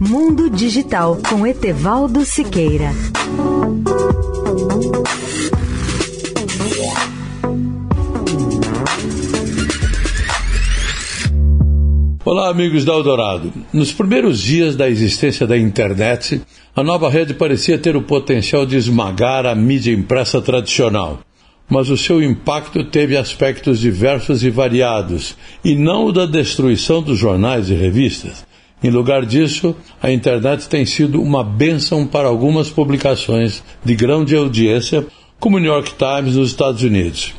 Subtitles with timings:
[0.00, 2.92] Mundo Digital com Etevaldo Siqueira.
[12.24, 13.52] Olá, amigos da Eldorado.
[13.72, 16.42] Nos primeiros dias da existência da internet,
[16.76, 21.18] a nova rede parecia ter o potencial de esmagar a mídia impressa tradicional.
[21.68, 27.18] Mas o seu impacto teve aspectos diversos e variados, e não o da destruição dos
[27.18, 28.46] jornais e revistas.
[28.82, 35.04] Em lugar disso, a internet tem sido uma bênção para algumas publicações de grande audiência,
[35.40, 37.34] como o New York Times nos Estados Unidos.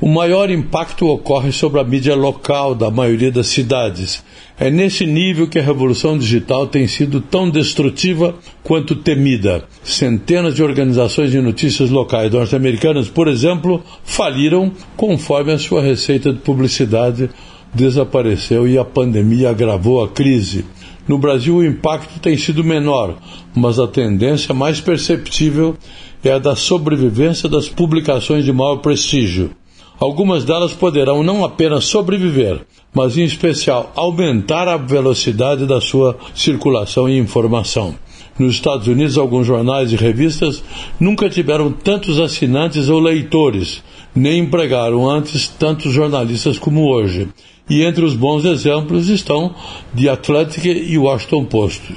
[0.00, 4.22] O maior impacto ocorre sobre a mídia local da maioria das cidades.
[4.58, 9.64] É nesse nível que a revolução digital tem sido tão destrutiva quanto temida.
[9.82, 16.40] Centenas de organizações de notícias locais norte-americanas, por exemplo, faliram conforme a sua receita de
[16.40, 17.30] publicidade
[17.72, 20.64] desapareceu e a pandemia agravou a crise.
[21.06, 23.16] No Brasil, o impacto tem sido menor,
[23.54, 25.76] mas a tendência mais perceptível
[26.22, 29.50] é a da sobrevivência das publicações de maior prestígio.
[29.98, 32.60] Algumas delas poderão não apenas sobreviver,
[32.94, 37.94] mas em especial aumentar a velocidade da sua circulação e informação.
[38.38, 40.62] Nos Estados Unidos, alguns jornais e revistas
[40.98, 43.82] nunca tiveram tantos assinantes ou leitores,
[44.14, 47.28] nem empregaram antes tantos jornalistas como hoje.
[47.68, 49.54] E entre os bons exemplos estão
[49.96, 51.94] The Atlantic e Washington Post.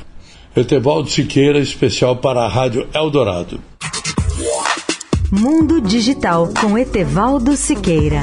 [0.56, 3.60] Etevaldo Siqueira, especial para a Rádio Eldorado.
[5.32, 8.22] Mundo Digital com Etevaldo Siqueira.